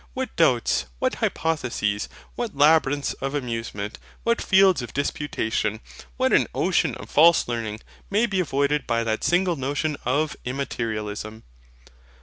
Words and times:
What 0.15 0.35
doubts, 0.35 0.85
what 0.97 1.13
hypotheses, 1.21 2.09
what 2.33 2.57
labyrinths 2.57 3.13
of 3.21 3.35
amusement, 3.35 3.99
what 4.23 4.41
fields 4.41 4.81
of 4.81 4.95
disputation, 4.95 5.79
what 6.17 6.33
an 6.33 6.47
ocean 6.55 6.95
of 6.95 7.07
false 7.07 7.47
learning, 7.47 7.81
may 8.09 8.25
be 8.25 8.39
avoided 8.39 8.87
by 8.87 9.03
that 9.03 9.23
single 9.23 9.57
notion 9.57 9.97
of 10.03 10.35
IMMATERIALISM! 10.43 11.43